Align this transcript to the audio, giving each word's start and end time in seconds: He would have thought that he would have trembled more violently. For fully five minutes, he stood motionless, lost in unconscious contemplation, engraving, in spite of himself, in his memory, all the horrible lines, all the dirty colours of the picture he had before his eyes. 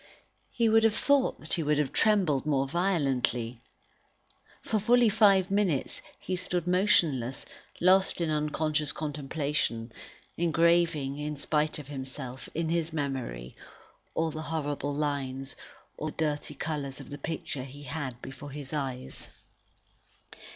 He 0.49 0.67
would 0.67 0.83
have 0.83 0.95
thought 0.95 1.39
that 1.41 1.53
he 1.53 1.61
would 1.61 1.77
have 1.77 1.93
trembled 1.93 2.43
more 2.43 2.67
violently. 2.67 3.61
For 4.63 4.79
fully 4.79 5.09
five 5.09 5.51
minutes, 5.51 6.01
he 6.19 6.35
stood 6.35 6.65
motionless, 6.65 7.45
lost 7.79 8.19
in 8.19 8.31
unconscious 8.31 8.91
contemplation, 8.93 9.91
engraving, 10.37 11.19
in 11.19 11.35
spite 11.35 11.77
of 11.77 11.87
himself, 11.89 12.49
in 12.55 12.69
his 12.69 12.91
memory, 12.91 13.55
all 14.15 14.31
the 14.31 14.41
horrible 14.41 14.91
lines, 14.95 15.55
all 15.97 16.07
the 16.07 16.13
dirty 16.13 16.55
colours 16.55 16.99
of 16.99 17.11
the 17.11 17.19
picture 17.19 17.61
he 17.63 17.83
had 17.83 18.19
before 18.23 18.49
his 18.49 18.73
eyes. 18.73 19.27